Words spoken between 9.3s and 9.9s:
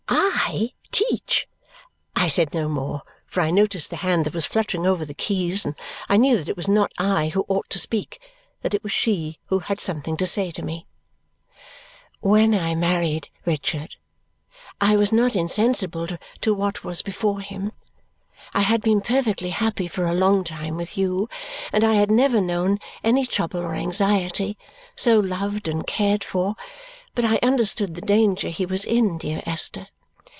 who had